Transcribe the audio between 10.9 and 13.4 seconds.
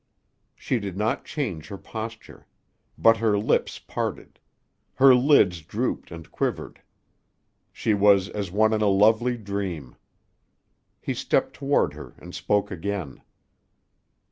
He stepped toward her and spoke again.